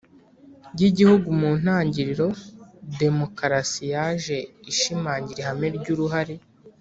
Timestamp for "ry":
5.77-5.89